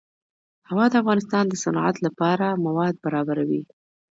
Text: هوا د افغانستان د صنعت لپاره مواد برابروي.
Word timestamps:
هوا 0.69 0.85
د 0.89 0.93
افغانستان 1.01 1.43
د 1.47 1.53
صنعت 1.63 1.95
لپاره 2.05 2.45
مواد 2.65 2.95
برابروي. 3.05 3.61